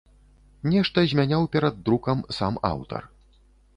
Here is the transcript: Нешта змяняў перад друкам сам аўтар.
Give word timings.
Нешта 0.75 1.03
змяняў 1.11 1.45
перад 1.55 1.75
друкам 1.89 2.27
сам 2.39 2.59
аўтар. 2.71 3.03